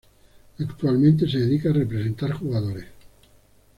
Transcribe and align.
Actualmente 0.57 1.29
se 1.29 1.37
dedica 1.37 1.69
a 1.69 1.73
representar 1.73 2.31
jugadores. 2.31 2.85